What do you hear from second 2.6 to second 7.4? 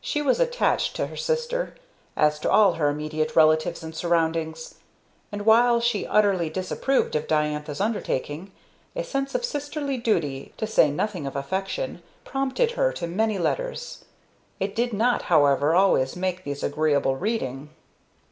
her immediate relatives and surroundings; and while she utterly disapproved of